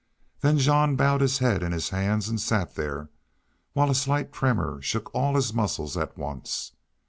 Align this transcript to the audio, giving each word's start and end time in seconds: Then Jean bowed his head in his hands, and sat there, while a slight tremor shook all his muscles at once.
Then 0.39 0.57
Jean 0.57 0.95
bowed 0.95 1.21
his 1.21 1.37
head 1.37 1.61
in 1.61 1.71
his 1.73 1.89
hands, 1.89 2.27
and 2.27 2.41
sat 2.41 2.73
there, 2.73 3.11
while 3.73 3.91
a 3.91 3.93
slight 3.93 4.33
tremor 4.33 4.81
shook 4.81 5.13
all 5.13 5.35
his 5.35 5.53
muscles 5.53 5.95
at 5.95 6.17
once. 6.17 6.71